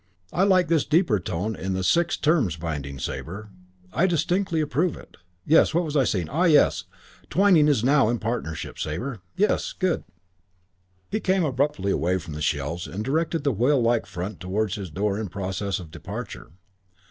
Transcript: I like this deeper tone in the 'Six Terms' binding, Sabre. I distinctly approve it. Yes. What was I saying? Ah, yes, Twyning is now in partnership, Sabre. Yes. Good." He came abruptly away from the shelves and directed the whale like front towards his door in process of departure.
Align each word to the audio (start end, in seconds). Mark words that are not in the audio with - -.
I 0.33 0.41
like 0.45 0.67
this 0.67 0.83
deeper 0.83 1.19
tone 1.19 1.55
in 1.55 1.73
the 1.73 1.83
'Six 1.83 2.17
Terms' 2.17 2.55
binding, 2.55 2.97
Sabre. 2.97 3.49
I 3.93 4.07
distinctly 4.07 4.59
approve 4.59 4.97
it. 4.97 5.15
Yes. 5.45 5.75
What 5.75 5.83
was 5.83 5.95
I 5.95 6.05
saying? 6.05 6.27
Ah, 6.29 6.45
yes, 6.45 6.85
Twyning 7.29 7.67
is 7.67 7.83
now 7.83 8.09
in 8.09 8.17
partnership, 8.17 8.79
Sabre. 8.79 9.21
Yes. 9.35 9.73
Good." 9.73 10.03
He 11.11 11.19
came 11.19 11.43
abruptly 11.43 11.91
away 11.91 12.17
from 12.17 12.33
the 12.33 12.41
shelves 12.41 12.87
and 12.87 13.05
directed 13.05 13.43
the 13.43 13.51
whale 13.51 13.79
like 13.79 14.07
front 14.07 14.39
towards 14.39 14.73
his 14.73 14.89
door 14.89 15.19
in 15.19 15.27
process 15.27 15.79
of 15.79 15.91
departure. 15.91 16.49